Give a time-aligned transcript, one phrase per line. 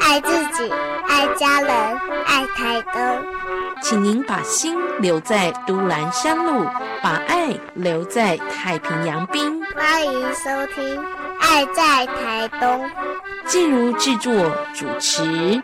[0.00, 0.72] 爱自己，
[1.08, 1.70] 爱家人，
[2.26, 3.26] 爱台东。
[3.82, 6.64] 请您把心留在都兰山路，
[7.02, 9.60] 把爱留在太平洋滨。
[9.74, 10.96] 欢迎收听
[11.40, 12.86] 《爱在台东》。
[13.44, 14.32] 静茹制作
[14.72, 15.60] 主持。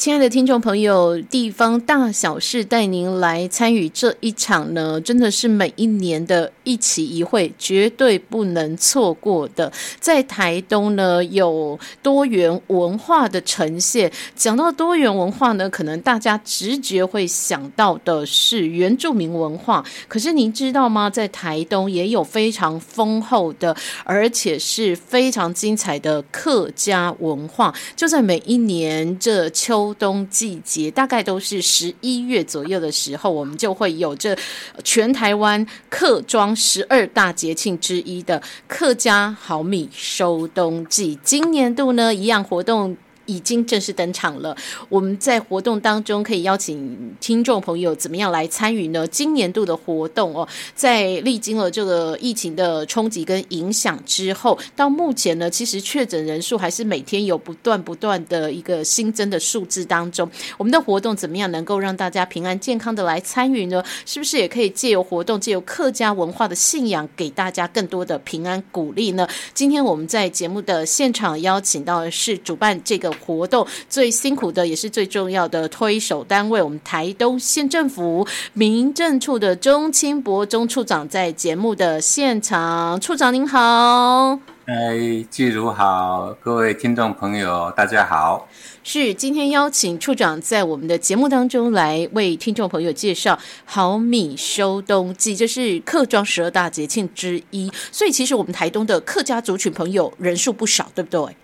[0.00, 9.72] 亲爱的听众朋友，地方大小事带您来参与这一场呢，真的是每一年的一期一会，绝对不能错过的。
[9.98, 14.10] 在台东呢，有多元文化的呈现。
[14.36, 19.84] 讲到多元文化呢，可能大家直觉会想到的是原住民文化。
[20.08, 21.10] 可是您知道吗？
[21.10, 27.74] 在台东也有非常丰厚的，而且是非常精彩的客家文化。
[27.96, 29.80] 就在每一年这秋。
[29.98, 34.36] 冬季节大概都是十一月左右的时候，我们就会有这
[34.84, 41.18] 全台湾客庄十二大节庆之一的客家好米收冬季。
[41.22, 42.94] 今年度呢，一样活动。
[43.30, 44.56] 已经正式登场了。
[44.88, 49.06] 我们在活动当中可以邀请听众朋友怎么样来参与呢？
[49.06, 60.28] 今年度的活动哦，在历经了这个疫情的冲击跟影响之后，到目前呢，其实确诊人数还是每天有不断不断的一个新增的数字当中。
[60.58, 63.84] 我们的活动怎么样能够让大家平安健康的来参与呢？
[64.04, 69.28] 是不是也可以借由活动，借由客家文化的信仰，给大家更多的平安鼓励呢？
[69.54, 73.10] 今天我们在节目的现场邀请到的是主办这个。
[73.24, 84.38] 活动最辛苦的也是最重要的推手单位，我们台东县政府民政处的钟清博钟处长在节目的现场，处长您好。
[84.66, 88.46] 哎，季如好，各位听众朋友大家好。
[88.84, 101.36] 是今天邀请处长在我们的节目当中来为听众朋友介绍好米收冬季，这是客庄十二大节庆之一，所以其实我们台东的客家族群朋友人数不少，对不对？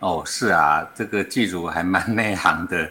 [0.00, 2.88] 哦，是啊，这个剧组还蛮内行的。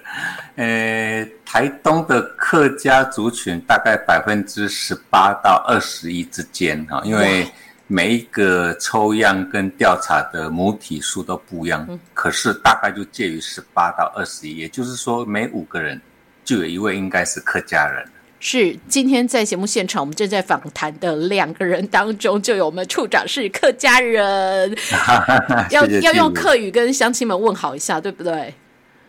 [0.55, 7.49] 呃，台东的客家族群大概百分之十八到二十一之间哈，因为
[7.87, 16.01] 每一个抽样跟调查的母体数都不一样，可是大概就介于十八到二十一，也就是说每五个人
[16.43, 18.05] 就有一位应该是客家人。
[18.39, 24.75] 是今天在节目现场，我们正在访谈的两个人当中，就有我们处长是客家人，
[25.71, 28.53] 要要用客语跟乡亲们问好一下，对不对？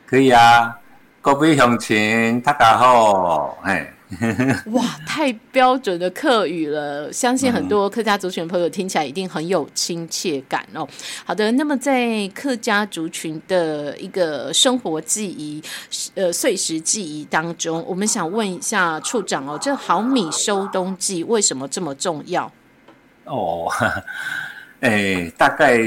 [0.06, 0.74] 可以啊，
[1.20, 3.86] 各位乡亲，大家好，嘿。
[4.72, 10.88] 哇，太标准的客语了，相信很多客家族群朋友听起来一定很有亲切感哦。
[11.26, 15.62] 好的，那么在客家族群的一个生活记忆、
[16.14, 22.50] 呃碎石记忆当中，我们想问一下处长哦，这好米收冬季为什么这么重要？
[23.24, 23.70] 哦，
[24.80, 25.78] 哎，大概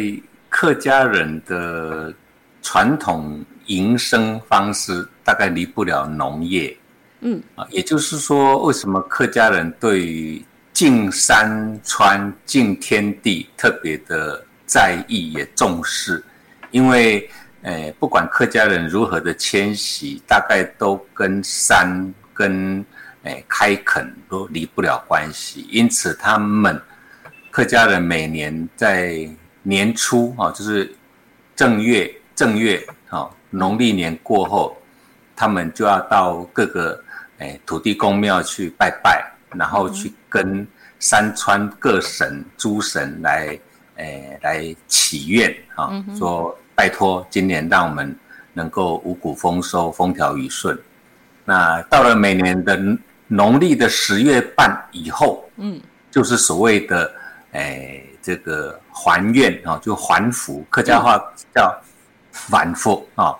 [0.48, 2.14] 客家人的
[2.62, 6.78] 传统营生方式，大概离不了农业。
[7.24, 10.44] 嗯啊，也就是说，为什么客家人对于
[10.74, 16.24] 敬山川、敬天地特别的在意也重视？
[16.72, 17.30] 因为，
[17.62, 22.84] 诶，不管客家人如何的迁徙，大概都跟山、跟
[23.22, 25.68] 诶开垦都离不了关系。
[25.70, 26.82] 因此，他们
[27.52, 29.30] 客家人每年在
[29.62, 30.92] 年初啊，就是
[31.56, 34.76] 正月正月啊，农历年过后，
[35.36, 37.00] 他们就要到各个。
[37.42, 39.26] 哎，土地公庙去拜拜，
[39.56, 40.66] 然后去跟
[41.00, 43.60] 山川各神、诸神来，
[43.98, 48.16] 哎，来祈愿啊，说拜托今年让我们
[48.54, 50.80] 能够五谷丰收、风调雨顺。
[51.44, 52.80] 那到了每年的
[53.26, 55.82] 农历的十月半以后，嗯，
[56.12, 57.12] 就是所谓的
[57.54, 61.20] 哎这个还愿啊，就还福，客家话
[61.56, 61.76] 叫
[62.32, 63.36] 反福啊。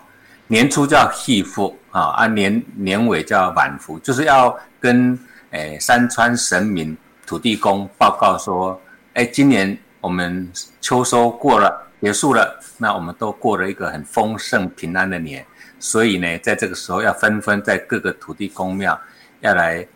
[0.48, 5.16] 年初叫祭福啊，啊年年尾叫晚福，就是要跟
[5.50, 6.96] 诶山川神明、
[7.26, 8.80] 土地公报告说，
[9.12, 10.50] 哎，今年我们
[10.80, 15.44] 秋收过了，结束了，那我们都过了一个很丰盛平安的年，
[15.78, 18.98] 所以呢，在这个时候要纷纷在各个土地公庙
[19.40, 19.86] 要来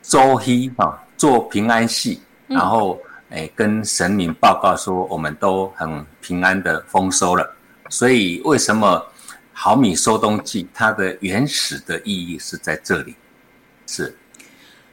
[0.00, 2.98] 周希啊做平安戏，然后
[3.28, 7.46] 诶跟神明报告说，我们都很平安的丰收了，
[7.90, 9.04] 所以为什么？
[9.52, 13.14] 毫米收东剂，它的原始的意义是在这里，
[13.86, 14.16] 是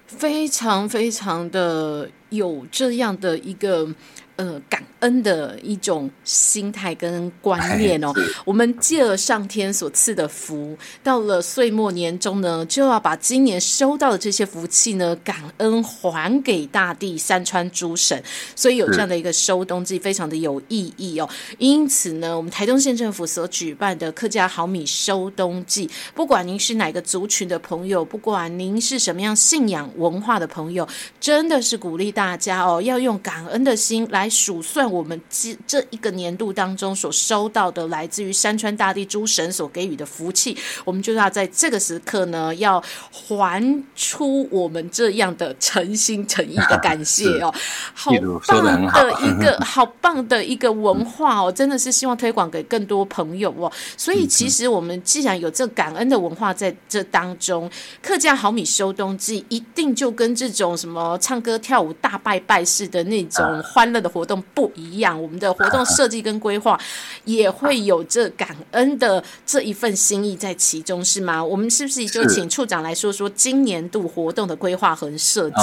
[0.08, 3.96] 非常非常的有这样的一个。
[4.40, 8.14] 呃，感恩的一种心态跟观念哦。
[8.46, 18.24] 我们借了上天所赐的福，到了岁末年终呢，就要把今年收到的这些福气呢，感恩还给大地、山川、诸神。
[18.56, 21.30] 所以有这样的一个收冬季，非常的有意义哦。
[21.58, 30.88] 因此呢，我们台东县政府所举办的客家好米收冬季，不管您是哪个族群的朋友，不管您是什么样信仰文化的朋友，
[31.20, 34.29] 真的是鼓励大家哦，要用感恩的心来。
[34.30, 40.56] 数算我们这这一个年度当中所收到的来自于山川大地诸神所给予的福气，
[40.86, 42.82] 我们就要在这个时刻呢，要
[43.12, 47.54] 还出我们这样的诚心诚意的感谢 哦。
[47.96, 48.12] 好
[48.48, 53.72] 棒的一个好棒的一个文化哦，真的是希望推广给更多朋友哦。
[53.98, 57.70] 所以其实我们既然有这感恩的文化在这当中，
[58.02, 64.19] 客家好米收冬季一定就跟这种什么唱歌跳舞大拜拜式的那种欢乐的活。
[64.20, 66.78] 活动不一样，我们的活动设计跟规划
[67.24, 71.42] 也会有这感恩的这一份心意在其中，是吗？
[71.42, 75.56] 我们是不是就请处长来说说今年度活动的规划和设计？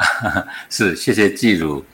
[0.70, 1.84] 是，谢谢季如。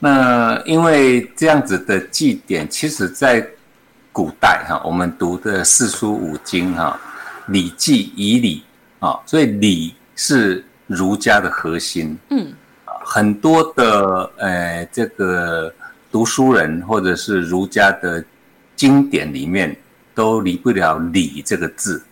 [0.00, 3.46] 那因为这样子的祭典，其实在
[4.10, 7.00] 古代哈，我们读的四书五经哈，
[7.52, 8.64] 《礼记》以礼
[8.98, 12.18] 啊，所以礼是儒家的核心。
[12.30, 12.52] 嗯。
[13.04, 15.72] 很多的呃，这个
[16.10, 18.24] 读书人或者是儒家的
[18.76, 19.76] 经典里面
[20.14, 22.02] 都离不了“礼”这个字，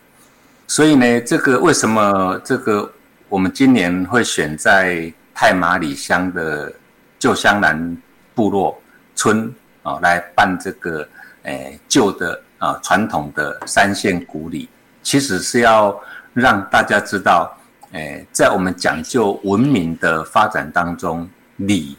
[0.67, 2.91] 所以呢，这个为什么这个
[3.29, 6.71] 我们今年会选在太马里乡的
[7.19, 7.97] 旧香兰
[8.33, 8.79] 部落
[9.15, 9.53] 村
[9.83, 11.07] 啊来办这个
[11.43, 14.69] 诶旧的啊传统的三线古礼，
[15.03, 15.99] 其实是要
[16.33, 17.57] 让大家知道。
[17.91, 21.97] 哎，在我们讲究文明的发展当中，礼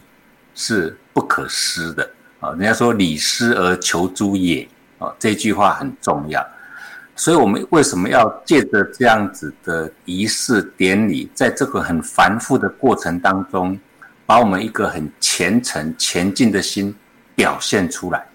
[0.55, 2.11] 是不可失的
[2.41, 2.51] 啊。
[2.53, 4.67] 人家说“礼失而求诸也”
[4.99, 6.43] 啊，这句话很重要。
[7.15, 13.79] 所以，我们为什么要借着这样子的仪式典礼，在这个很繁复的过程当中，
[14.25, 16.95] 把我们一个很虔诚前进的心
[17.35, 18.27] 表现出来？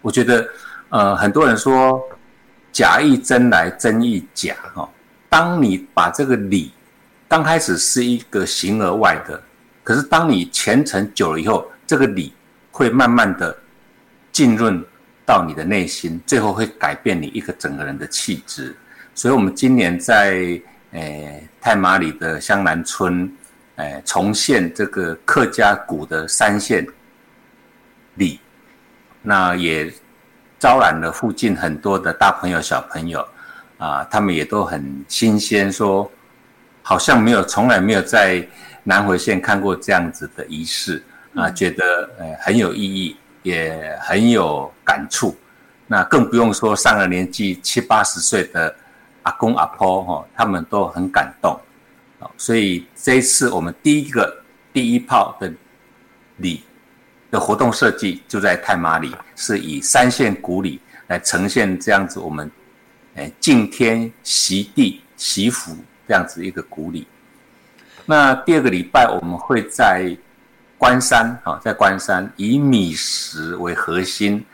[0.00, 0.48] 我觉得，
[0.88, 2.00] 呃，很多人说
[2.72, 4.88] “假亦真来，真亦假”哈。
[5.28, 6.72] 当你把这个礼
[7.34, 9.42] 刚开始是一个形而外的，
[9.82, 12.32] 可是当你虔诚久了以后，这个礼
[12.70, 13.58] 会慢慢的
[14.30, 14.80] 浸润
[15.26, 18.76] 到你的内心，最后会改变你一个整个人的气质。
[19.16, 20.60] 所以，我们今年在
[20.92, 23.28] 诶太马里的香兰村，
[23.78, 26.86] 诶重现这个客家古的三线
[28.14, 28.38] 礼，
[29.22, 29.92] 那也
[30.60, 33.26] 招揽了附近很多的大朋友小朋友
[33.78, 36.08] 啊，他们也都很新鲜说。
[36.86, 38.46] 好像没有，从来没有在
[38.82, 41.02] 南回县看过这样子的仪式
[41.34, 45.34] 啊，觉得呃很有意义，也很有感触。
[45.86, 48.74] 那更不用说上了年纪七八十岁的
[49.22, 51.58] 阿公阿婆哈，他们都很感动。
[52.36, 55.50] 所以这一次我们第一个第一炮的
[56.36, 56.62] 礼
[57.30, 62.50] 的活动设计就在太马里，是以三线古礼来呈现这样子我们
[63.14, 65.74] 哎敬天习地习福。
[66.06, 67.06] 这样子一个鼓励。
[68.06, 70.14] 那第二个礼拜我们会在
[70.76, 74.44] 关山啊，在关山以米食为核心，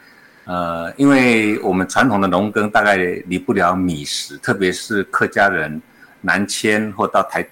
[0.44, 2.94] 呃，因为我们传统的农耕大概
[3.26, 5.82] 离不了米食，特别是客家人
[6.20, 7.44] 南迁或到台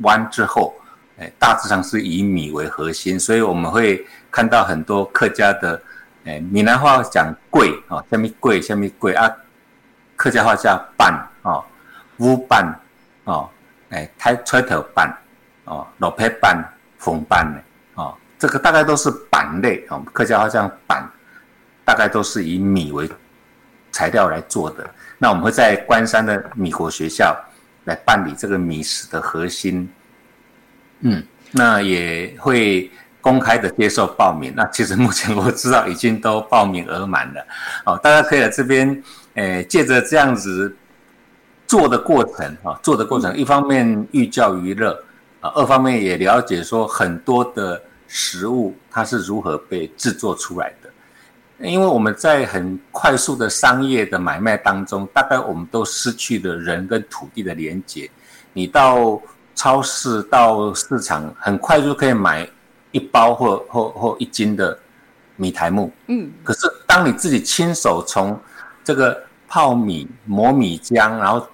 [0.00, 0.74] 湾之后，
[1.18, 5.82] 哎，大致上是以米为核心，所以我们会看到很多客家的，
[6.24, 9.30] 哎，闽南话讲贵啊，下面贵下面贵啊，
[10.16, 11.60] 客家话叫板啊，
[12.18, 12.74] 乌板。
[13.24, 13.48] 哦，
[13.90, 15.16] 哎，抬吹头板，
[15.64, 16.64] 哦，老皮板、
[16.98, 17.62] 红板的，
[18.02, 21.08] 哦，这个大概都是板类，哦，客家话讲板，
[21.84, 23.08] 大概都是以米为
[23.92, 24.88] 材料来做的。
[25.18, 27.36] 那我们会在关山的米国学校
[27.84, 29.88] 来办理这个米食的核心，
[31.00, 34.52] 嗯，那也会公开的接受报名。
[34.56, 37.46] 那其实目前我知道已经都报名额满了，
[37.84, 39.02] 哦，大家可以在这边，
[39.34, 40.76] 诶，借着这样子。
[41.72, 44.92] 做的过程啊，做的过程，一方面寓教于乐
[45.40, 50.90] 啊，二方面也了解说很多的食物它是如何被制作出来的。
[51.66, 58.10] 因为我们在很快速的商业的买卖当中，大概我们都失去了人跟土地的连接。
[58.52, 59.18] 你到
[59.54, 62.46] 超市、到市场，很快就可以买
[62.90, 64.78] 一包或或或一斤的
[65.36, 65.90] 米苔木。
[66.08, 66.30] 嗯。
[66.44, 68.38] 可是当你自己亲手从
[68.84, 71.46] 这个泡米、磨米浆，然后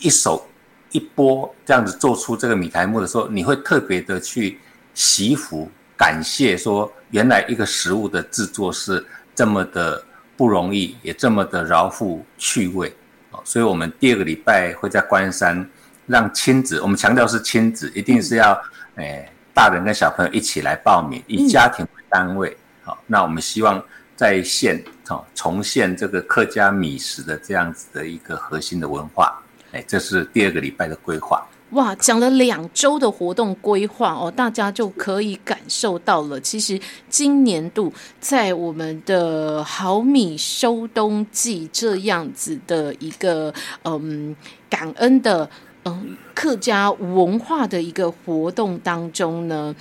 [0.00, 0.46] 一手
[0.90, 4.58] 一波这样子做出这个米苔木的时候，你会特别的去
[4.94, 10.00] 惜福、感感谢说，原来一个食物的制作是这么的
[10.36, 12.94] 不容易，也这么的饶富趣味。
[13.42, 15.68] 所以，我们第二个礼拜会在关山
[16.06, 18.56] 让亲子，我们强调是亲子，一定是要
[18.94, 22.56] 诶大人跟小朋友一起来报名，以家庭为单位。
[22.84, 23.82] 好，那我们希望
[24.14, 29.42] 在现好重现这个客家米食的这样子的一个核心的文化。
[29.74, 31.44] 哎，这是第二个礼拜的规划。
[31.70, 36.40] 哇，讲了两周的活动规划哦，大家就可以感受到了。
[36.40, 36.78] 其实
[37.08, 43.52] 今年度在我们的毫米收冬季这样子的一个
[43.82, 44.36] 嗯
[44.70, 45.50] 感恩的
[45.82, 49.74] 嗯客家文化的一个活动当中呢，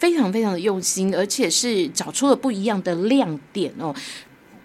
[0.00, 3.94] 非常非常的用心，而且是找出了不一样的亮点哦。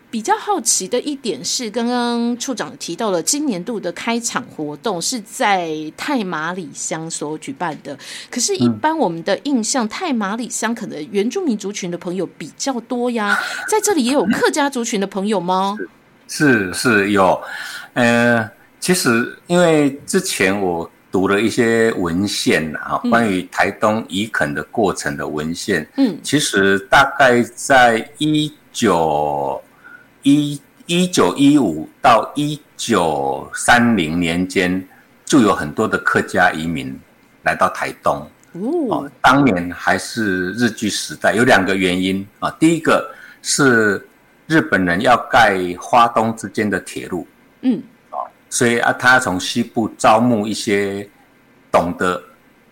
[0.09, 7.97] 比较好奇的一点是，刚刚处长提到了今年度的开场活动是在太马里乡所举办的。
[8.31, 13.37] 可是，一般我们的印象，太马里乡可能原住民族群的朋友比较多呀。
[13.69, 15.77] 在这里也有客家族群的朋友吗？
[16.29, 17.41] 是是有，
[17.93, 18.49] 呃，
[18.79, 29.61] 其实因为之前我读了一些文献啊，关于台东移垦的过程的文献，嗯，其实大概在一九。
[30.23, 34.85] 一一九一五到一九三零年间，
[35.25, 36.97] 就有很多的客家移民
[37.43, 38.25] 来到台东。
[38.89, 42.49] 哦，当年还是日据时代，有两个原因啊。
[42.59, 44.07] 第一个是
[44.47, 47.27] 日本人要盖花东之间的铁路，
[47.61, 48.17] 嗯，啊，
[48.49, 51.07] 所以啊，他从西部招募一些
[51.71, 52.21] 懂得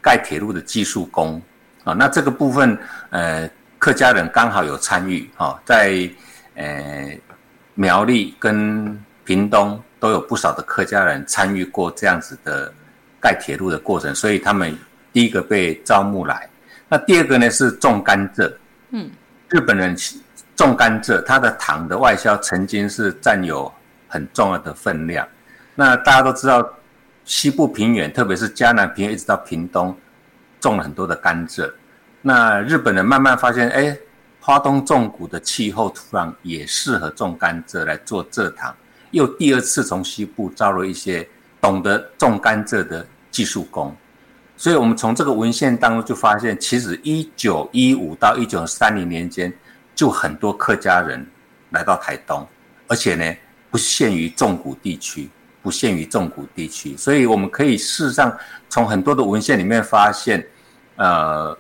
[0.02, 1.42] 盖铁路的技术工
[1.84, 1.94] 啊。
[1.94, 2.78] 那这个部分，
[3.10, 6.10] 呃，客家人刚好有参与啊，在
[6.56, 7.12] 呃。
[7.76, 12.74] 苗栗跟屏东都有不少的客家人参与过这样子的
[13.20, 14.78] 盖铁路的过程，所以他们
[15.12, 16.50] 第一个被招募来。
[16.88, 18.50] 那第二个呢是种甘蔗，
[18.92, 19.10] 嗯，
[19.50, 19.96] 日本人
[20.56, 23.72] 种甘蔗，它的糖的外销曾经是占有
[24.08, 25.28] 很重要的分量。
[25.76, 26.66] 那大家都知道，
[27.26, 29.96] 西部平原，特别是嘉南平原一直到屏东，
[30.62, 31.70] 种了很多的甘蔗。
[32.22, 33.98] 那日本人慢慢发现，哎。
[34.46, 38.72] 花东纵谷的气候土壤也适合种甘蔗来做蔗糖，
[39.10, 41.28] 又第二次从西部招了一些
[41.60, 43.92] 懂得种甘蔗的技术工，
[44.56, 49.52] 所以我们从这个文献当中就发现，其实一九一五到一九三零年间，
[49.96, 51.26] 就很多客家人
[51.72, 52.48] 来到台东，
[52.88, 53.36] 而且呢
[53.72, 55.28] 不限于纵谷地区，
[55.64, 58.32] 不限于纵谷地区，所以我们可以事实上
[58.70, 60.46] 从很多的文献里面发现，
[60.98, 61.58] 呃，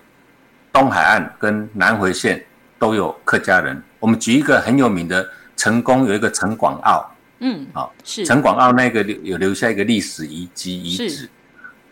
[0.72, 2.46] 东海岸跟南回线。
[2.86, 3.82] 都有客家人。
[4.00, 5.27] 我们举一个很有名的
[5.58, 7.04] 成功，有一个陈广澳，
[7.39, 8.24] 嗯，好，是。
[8.24, 11.27] 陈广澳那个留有留下一个历史遗迹遗址，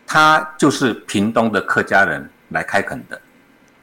[0.06, 3.20] 他就是屏东的客家人来开垦的。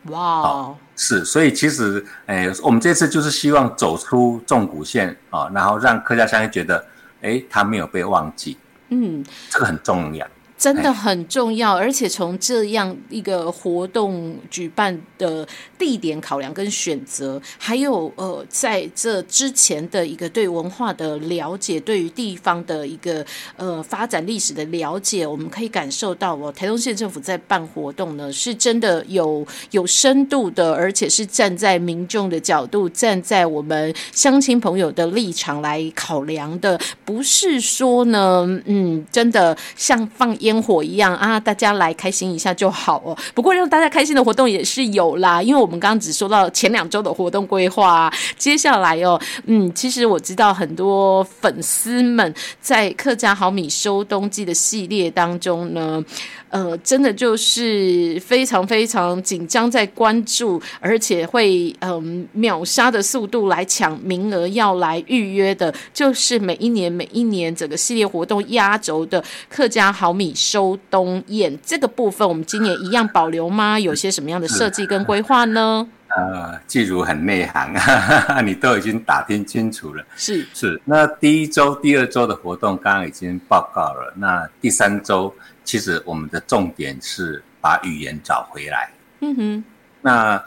[0.03, 0.77] 哇，哦。
[0.95, 6.85] 是，所以其实，哎，我们这次就是希望走出纵谷线啊，然后让客家乡觉得，
[7.21, 8.57] 哎，他没有被忘记，
[8.89, 10.25] 嗯，这个很重要。
[10.61, 15.47] 真的很重要，而且从这样一个活动举办的
[15.79, 23.25] 地点考量跟选择，还有呃，在这之前的一个对文化的了解，对于地方的一个
[23.57, 40.50] 呃发展历史的了解，我们可以感受到哦，台东县政府在办活动呢，是真的有有深度的，而且是站在民众的角度，站在我们乡亲朋友的立场来考量的，不是说呢，嗯，真的像放烟。
[40.51, 43.17] 烟火一样啊，大家来开心一下就好哦。
[43.33, 56.03] 不过让大家开心的活动也是有啦，因为我们刚刚只说到前两周的活动规划，接下来哦，嗯，其实我知道很多粉丝们在客家好米收冬季的系列当中呢。
[56.49, 73.79] 呃，真的就是非常非常紧张，在关注，而且会嗯秒杀的速度来抢名额，要来预约的，就是每一年每一年整个系列活动压轴的客家好米收冬宴这个部分，我们今年一样保留吗？
[73.79, 75.87] 有些什么样的设计跟规划呢？
[76.07, 77.73] 呃，季如很内行，
[78.43, 80.03] 你都已经打听清楚了。
[80.15, 85.33] 是是，那第一周、第二周的活动刚刚已经报告了，那第三周。
[85.63, 88.91] 其实我们的重点是把语言找回来。
[89.21, 89.63] 嗯哼，
[90.01, 90.43] 那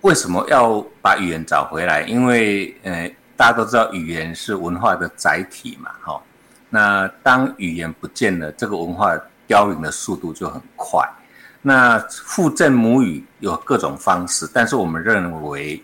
[0.00, 2.02] 为什么要把语言找回来？
[2.02, 6.20] 因为呃，大家都知道语言是文化的载体嘛，哈。
[6.68, 11.00] 那当语言不见了，这个文化凋零的速度就很快。
[11.62, 15.82] 那复振母语有各种方式，但是我们认为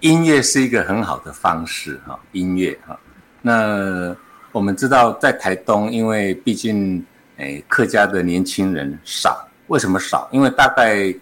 [0.00, 2.98] 音乐是一个很好的方式，哈，音乐哈。
[3.42, 4.16] 那
[4.52, 7.04] 我们知道在台东，因为毕竟。
[7.40, 10.28] 哎，客家的年轻人少，为什么少？
[10.32, 11.14] 因为大概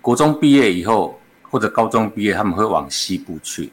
[0.00, 1.16] 国中毕业以后，
[1.48, 3.70] 或者高中毕业，他们会往西部去。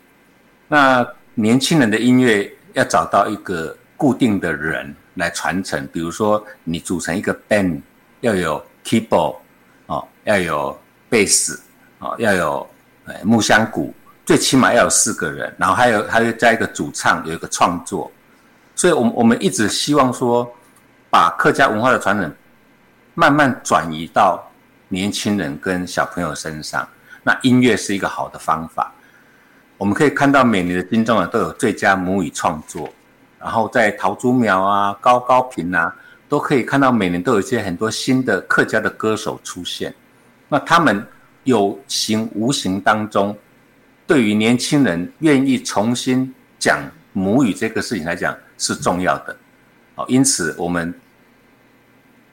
[0.67, 1.03] 那
[1.33, 7.81] 年轻人的音乐要找到一个固定的人来传承，比如说你组成一个 band，
[8.21, 9.35] 要有 keyboard
[9.87, 11.59] 哦，要有贝斯
[11.99, 12.69] 哦，要有
[13.05, 18.11] 呃木箱鼓，最起码要有四个人，然后还有还有加一个主唱，有一个创作。
[18.75, 20.47] 所以，我们我们一直希望说，
[21.09, 22.31] 把客家文化的传承
[23.15, 24.47] 慢慢转移到
[24.87, 26.87] 年轻人跟小朋友身上。
[27.23, 28.93] 那音乐是一个好的方法。
[29.77, 32.87] 我们可以看到每年的金钟啊都有最佳母语创作，
[33.39, 35.95] 然后在桃竹苗啊、高高平啊，
[36.27, 39.93] 都可以看到每年都有一些很多新的客家的歌手出现。
[40.49, 41.05] 那他们
[41.43, 43.37] 有形无形当中，
[44.05, 46.79] 对于年轻人愿意重新讲
[47.13, 48.35] 母语这个事情来讲。
[48.59, 49.37] 是重要的，
[49.93, 50.91] 哦，因此我们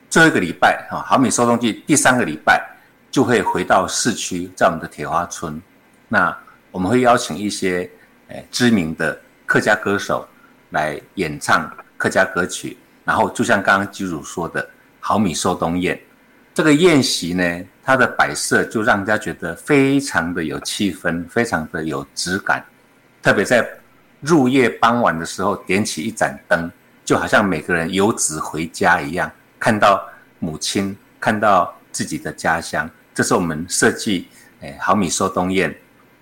[0.08, 2.66] 最后一个礼拜啊，好米收冬季第三个礼拜
[3.10, 5.60] 就会回到市区，在我们的铁花村。
[6.08, 6.34] 那
[6.70, 7.90] 我们会邀请一些
[8.28, 10.26] 诶知名的客家歌手
[10.74, 14.68] 来演唱客家歌曲，然后就像刚刚基主说的，
[15.00, 15.98] 好米收冬宴
[16.52, 22.62] 这个宴席呢，它的摆设就让人家觉得非常的有气氛，非常的有质感，
[23.22, 23.66] 特别在。
[24.20, 26.72] 入夜傍晚的时候，点起一盏灯，
[27.04, 30.02] 就好像每个人游子回家一样，看到
[30.38, 32.88] 母亲，看到自己的家乡。
[33.12, 34.26] 这是我们设计
[34.60, 35.76] 诶好米收冬宴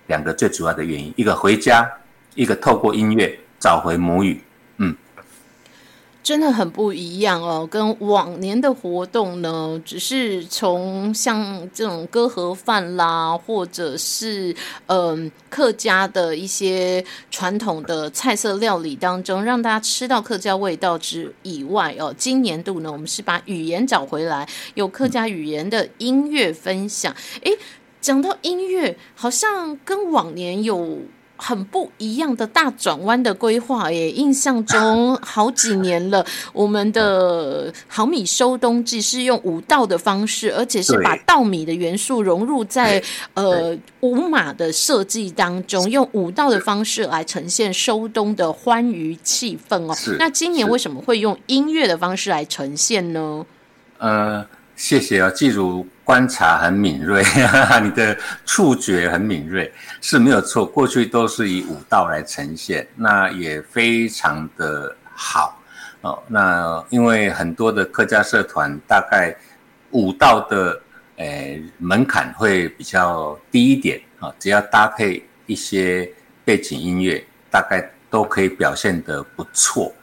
[0.07, 1.89] 两个最主要的原因：一个回家，
[2.35, 4.43] 一个透过音乐找回母语。
[4.75, 4.93] 嗯。
[6.21, 14.53] 真的很不一样哦，跟往年的活动呢，只是从像这种歌盒饭啦，或者是
[14.87, 27.13] 嗯客家的一些传统的菜色料理当中，让大家吃到客家味道之以外哦，今年度呢，我们是把语言找回来，有客家语言的音乐分享。
[27.43, 27.51] 诶，
[28.01, 30.99] 讲到音乐，好像跟往年有。
[31.45, 34.09] 很不一样的大转弯的规划耶！
[34.09, 49.93] 印象中好几年了，我们的毫米收冬季是用舞蹈的方式，而且是把稻米的元素融入在呃五马的设计当中，用舞蹈的方式来呈现收冬的欢愉气氛哦。
[50.17, 53.45] 那今年为什么会用音乐的方式来呈现呢？
[53.97, 54.45] 呃。
[54.75, 57.23] 谢谢啊，记住观察很敏锐，
[57.81, 60.65] 你的触觉很敏锐是没有错。
[60.65, 65.59] 过去都是以舞蹈来呈现，那也非常的好
[66.01, 66.21] 哦。
[66.27, 69.35] 那因为很多的客家社团，大概
[69.91, 70.81] 舞蹈的
[71.17, 76.11] 诶门槛会比较低一点啊，只要搭配一些
[76.43, 79.93] 背景音乐，大概都可以表现得不错。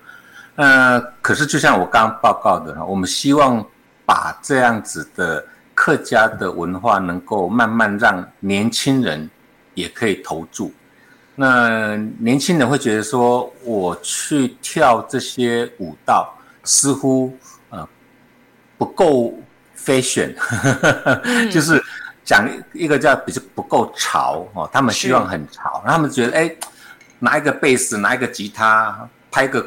[0.57, 3.65] 那可是就像我刚刚报告的，我们希望。
[4.13, 5.45] 把这样子的
[5.81, 9.31] 客家的文化能够慢慢让年轻人
[9.73, 10.71] 也可以投注。
[11.35, 17.35] 那年轻人会觉得说，我去跳这些舞蹈似乎
[17.71, 17.89] 呃
[18.77, 19.33] 不够
[19.75, 20.35] fashion，
[21.51, 21.83] 就是
[22.27, 24.69] 讲一个叫比较不够潮哦。
[24.71, 26.55] 他们希望很潮，他们觉得哎，
[27.21, 29.67] 拿一个贝斯，拿一个吉他，拍个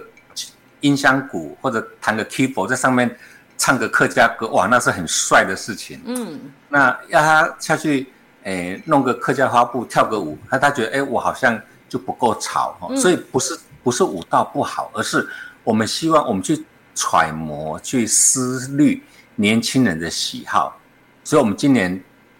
[0.81, 3.17] 音箱鼓或者弹个 keyboard 在上面。
[3.63, 6.01] 唱个客家歌，哇，那是很帅的事情。
[6.03, 8.11] 嗯，那要他下去，
[8.43, 12.93] 诶，弄个客家花布，跳个舞，那他觉得，哎，我好像就不够潮哈。
[12.97, 15.25] 所以不是不是舞蹈不好，而是
[15.63, 16.61] 我们希望我们去
[16.93, 19.01] 揣摩、去思虑
[19.35, 20.77] 年轻人的喜好。
[21.23, 21.97] 所以我们今年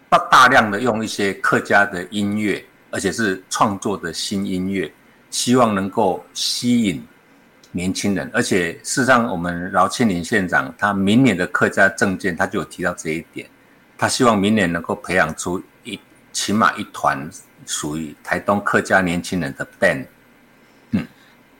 [0.10, 4.94] 大大量的用一些客家的音乐，而且是创作的新音乐，
[5.30, 7.02] 希望能够吸引。
[7.76, 13.46] 年轻人，而且事实上，我们饶庆林县长他明年的客家政见，他就有提到这一点。
[13.98, 16.00] 他希望明年能够培养出一
[16.32, 17.30] 起码一团
[17.66, 20.06] 属于台东客家年轻人的 band。
[20.92, 21.08] 嗯，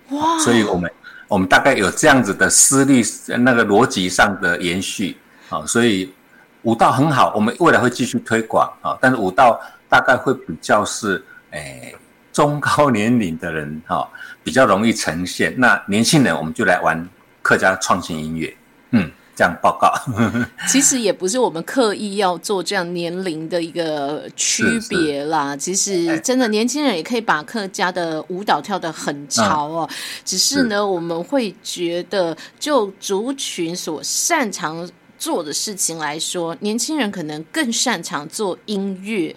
[0.10, 0.38] 哇！
[0.40, 0.92] 所以我们
[1.28, 3.02] 我们大概有这样子的思虑，
[3.40, 5.18] 那个逻辑上的延续。
[5.50, 6.14] 好，所以
[6.62, 8.98] 武道很好，我们未来会继续推广啊。
[9.02, 11.96] 但是武道大概会比较是诶
[12.34, 14.06] 中高年龄的人哈。
[14.46, 15.58] 比较容易呈现。
[15.58, 17.08] 那年轻人，我们就来玩
[17.42, 18.54] 客家创新音乐。
[18.92, 19.90] 嗯，这样报告。
[20.68, 25.56] 其实也不是我们刻意要做这样年龄的一个区别啦。
[25.56, 29.90] 其实真的年轻人也可以把客家的舞蹈跳得很潮哦。
[30.26, 34.86] 只是呢，我们会觉得就族群所擅长
[35.18, 39.34] 做的事情来说，年轻人可能更擅长做音乐。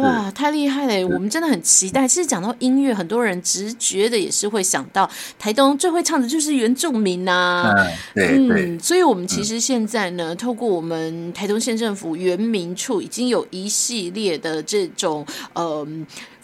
[0.00, 1.08] 哇，太厉害了！
[1.08, 2.06] 我们真的很期待。
[2.06, 7.72] 其实讲到音乐，很多人直觉的也是会想到台东最会唱的就是原住民呐。
[8.14, 15.86] 嗯，对所以我们其实现在呢，透过我们台东县政府原民处，已经有一系列的这种呃。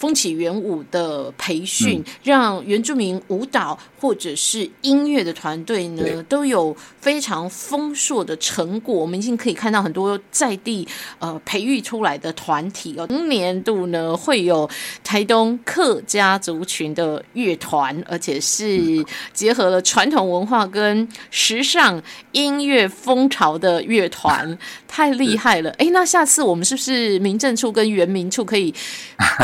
[0.00, 8.94] 风起原舞的培训，让原住民舞蹈或者是音乐的团队呢，都有非常丰硕的成果。
[8.94, 13.06] 我们已经可以看到很多在地呃培育出来的团体哦。
[13.08, 14.68] 今年度呢，会有
[15.04, 25.70] 台东客家族群的乐团，而且是结合了传统文化跟时尚音乐风潮的乐团，太厉害了！
[25.78, 28.74] 哎，那下次我们是不是民政处跟原民处可以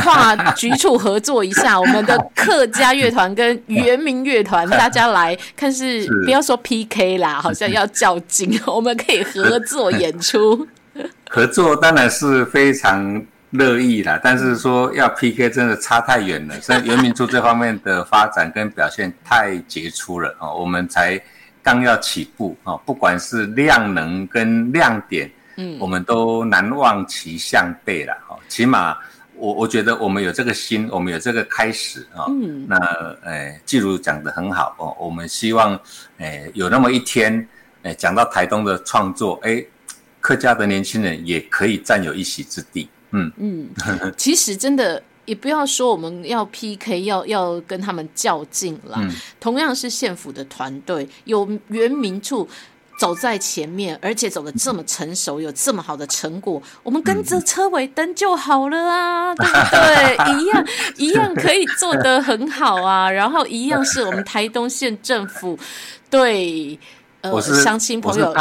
[0.03, 0.37] 跨？
[0.55, 10.67] 局处合作一下，我们的客家乐团跟原民乐团，大家来看是不要说 PK 啦，好像要较劲，我们可以合作演出。
[11.29, 16.61] 合作当然是非常乐意啦，但是说要 PK 真的差太远了。
[16.61, 21.21] 所以 原民处这方面的发展跟表现太杰出了啊，我们才
[21.63, 28.97] 刚要起步啊，不管是量能跟亮点，嗯，我们都难望其项背了哦，起码。
[29.39, 32.25] 我我觉得我们有这个心，我们有这个开始啊。
[32.29, 32.65] 嗯。
[32.67, 32.79] 那
[33.23, 34.97] 诶，季如讲的很好哦。
[34.99, 35.79] 我们希望
[36.17, 37.47] 诶有那么一天，
[37.83, 39.69] 诶讲到台东的创作，诶
[40.21, 42.89] 客家的年轻人也可以占有一席之地。
[43.11, 43.69] 嗯嗯。
[44.17, 48.99] 其实真的也不要说我们要 PK，要要跟他们较劲了。
[49.01, 49.11] 嗯。
[49.41, 52.49] 同样是县府的团队，有原民处。
[52.99, 60.41] 走在前面，而且走的这么成熟，有这么好的成果，我们跟着车尾灯就好了啊， 对不对？
[60.41, 60.67] 一样
[60.97, 65.59] 一样可以做得很好啊，然后一样是我们台东县政府
[66.09, 66.79] 对
[67.21, 68.35] 呃乡亲朋友。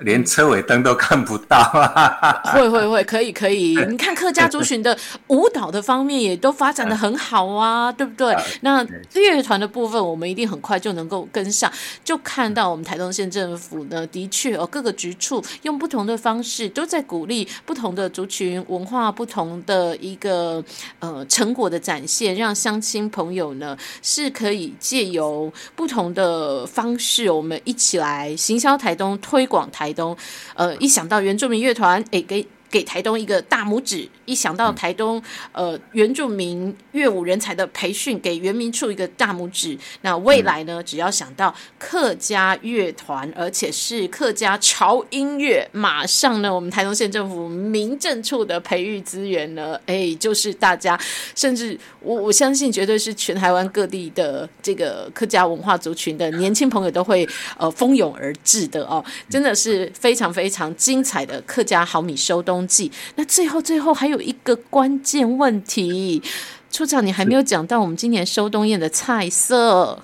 [0.00, 1.60] 连车尾灯都看不到，
[2.54, 3.76] 会会会，可以可以。
[3.88, 8.36] 你看客家族群的舞蹈的方面也都发展的很好啊，对不对？
[8.60, 11.70] 那乐团的部分，我们一定很快就能够跟上。
[12.04, 20.62] 就看到我们台东县政府呢，的确哦，各个局处用不同的方式，都在鼓励不同的族群文化、不同的一个
[21.00, 29.87] 呃成果的展现，让乡亲朋友呢是可以借由不同的方式，我们一起来行销台东，推广台。
[29.88, 30.16] 台东，
[30.54, 34.08] 呃，一想到原住民乐团，哎，给给台东一个大拇指。
[34.24, 39.76] 一想到台东，呃，原住民乐舞人才的培训，给原民处一个大拇指。
[40.02, 40.82] 那未来呢？
[40.82, 50.98] 只要想到客家乐团，而且是客家潮音乐，马上呢，我们台东县政府民政处的培育资源呢，哎，就是大家，
[51.34, 57.26] 甚至我我相信，绝对是全台湾各地的这个客家文化族群的年轻朋友都会
[57.56, 62.92] 呃蜂拥而至的哦，真的是非常非常精彩的客家好米收冬冬季。
[63.14, 64.18] 那最后最后还有。
[64.28, 66.22] 一个关键问题，
[66.70, 70.02] 处长，你还没有讲到我们今年收冬宴的菜色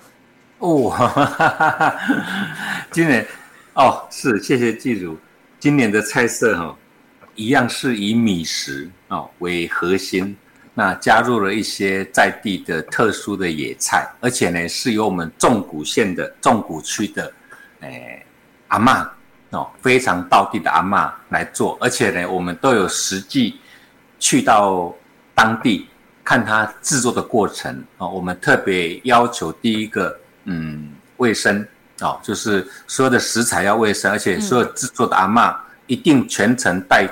[0.60, 0.94] 哦。
[2.90, 3.26] 今年
[3.74, 5.18] 哦，是谢谢记住，
[5.58, 6.74] 今年的菜色哈，
[7.34, 10.34] 一样是以米食哦为核心，
[10.72, 17.30] 那加入了一些在地的特殊的野菜，而且呢是由我们纵谷县的纵谷区的
[17.80, 18.24] 诶
[18.68, 19.10] 阿妈
[19.54, 23.58] 哦非常道地的阿妈来做，而且呢我们都有实际。
[24.20, 24.94] 去到
[25.34, 25.86] 当地
[26.24, 31.66] 看他制作的过程啊，我们特别要求第一个，嗯，卫生
[32.00, 35.54] 哦，就是所有的食材要卫生，而且所有制作的阿妈
[35.86, 37.06] 一定全程戴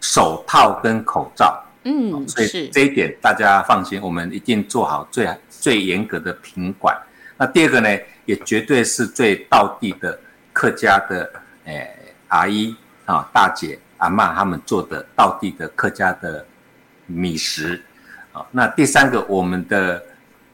[0.00, 1.62] 手套跟口罩。
[1.82, 6.96] 嗯，所以这一点大家放心，我们一定做好最最严格的品管。
[7.36, 7.88] 那第二个呢，
[8.24, 10.18] 也绝对是最道地的
[10.50, 11.30] 客家的
[11.64, 11.96] 诶
[12.28, 12.74] 阿姨
[13.04, 16.44] 啊、大姐、阿妈他们做的道地的客家的。
[17.06, 17.82] 米食，
[18.32, 20.02] 啊，那第三个，我们的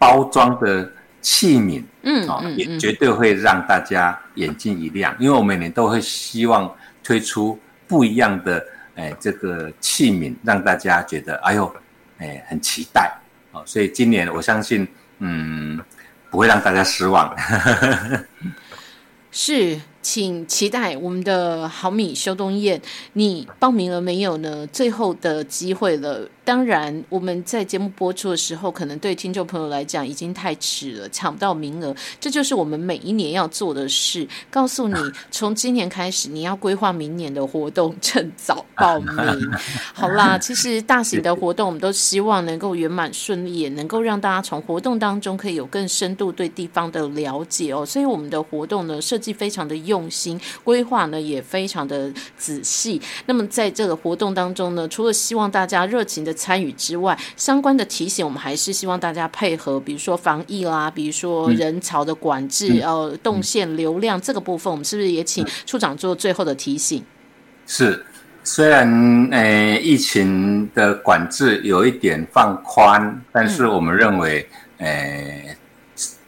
[0.00, 6.68] 包装的器皿，嗯，啊，也绝对会让大家眼睛一亮，因为我每年都会希望
[7.04, 11.72] 推出不一样的，哎，这个器皿，让大家觉得，哎呦，
[12.18, 13.08] 哎，很期待，
[13.52, 14.84] 啊，所以今年我相信，
[15.20, 15.80] 嗯，
[16.30, 17.32] 不会让大家失望。
[19.30, 19.80] 是。
[20.02, 22.80] 请期待我们的好米修冬宴，
[23.12, 24.66] 你报名了没有呢？
[24.68, 26.28] 最后的机会了。
[26.42, 31.94] 当然，我们在节目播出的时候，可能对听众朋友来讲已经太迟了，抢不到名额。
[32.18, 34.26] 这就是我们每一年要做的事。
[34.50, 34.96] 告诉你，
[35.30, 39.14] 从今年开始，你要规划明年的活动，趁早报名。
[39.94, 47.86] 好啦，其实大型的活动，我们都希望能够圆满顺利，也能够让大家从活动当中可以有更深度对地方的了解哦。
[47.86, 53.02] 所以，我们的活动呢，设计非常的优用心，规划呢也非常的仔细。
[53.26, 67.04] 那么，在这个活动当中呢，除了希望大家热情的参与之外，相关的提醒我们还是希望大家配合，比如说防疫啦，比如说人潮的管制，呃，动线流量这个部分，我们是不是也请处长做最后的提醒？
[67.66, 68.06] 是，
[68.44, 74.48] 虽然呃疫情的管制有一点放宽，但是我们认为，
[74.78, 75.56] 呃，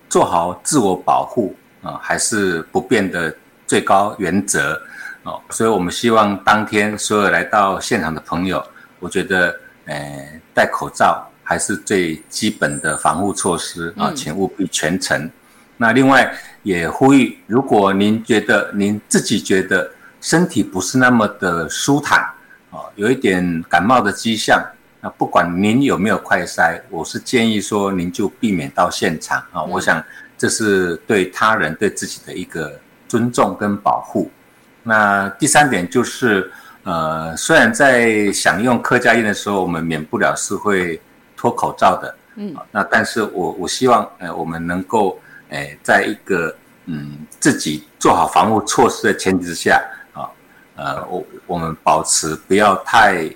[0.09, 3.35] 做好自我保护啊，还是不变的
[3.67, 4.81] 最高原则。
[5.25, 8.61] 哦，所以我们希望当天所有来到现场的朋友，
[8.99, 15.31] 我觉得，呃，戴口罩还是最基本的防护措施啊，请务必全程。
[15.77, 16.33] 那另外
[16.65, 19.89] 也呼吁，如果您觉得您自己觉得
[20.21, 22.29] 身体不是那么的舒坦，
[22.71, 24.61] 哦，有一点感冒的迹象，
[25.01, 29.63] 那不管您有没有快筛，我是建议说您就避免到现场啊。
[29.63, 30.03] 我想
[30.37, 32.77] 这是对他人对自己的一个
[33.13, 34.31] 尊重跟保护。
[34.83, 36.51] 那第三点就是，
[36.83, 40.99] 呃，虽然在享用客家宴的时候，我们免不了是会
[41.37, 45.21] 脱口罩的，嗯，那但是我我希望，呃，我们能够，
[45.51, 49.79] 诶，在一个嗯自己做好防护措施的前提之下，
[50.15, 50.25] 啊，
[50.77, 53.29] 呃，我我们保持不要太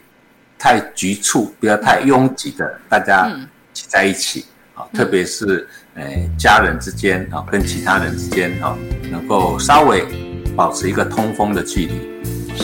[0.58, 3.30] 太局促，不要太拥挤的，大家
[3.74, 8.76] 挤在一起，啊，特别是诶家人之间啊，跟其他人之间啊，
[9.10, 10.04] 能够稍微。
[10.56, 11.92] 保持一个通风的距离，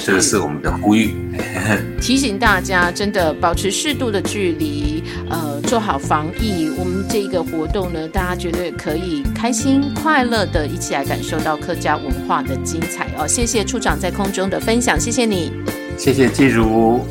[0.03, 1.15] 这个是我们的呼吁。
[2.01, 6.71] 提醒大家，真的保持适度的距离，呃，做好防疫。
[6.79, 13.29] 我们这个活动呢，大家绝对可以开心快乐的一起来感受到客家文化的精彩哦。
[13.29, 15.53] 谢谢处长在空中的分享，谢谢你，
[15.99, 17.05] 谢谢季如。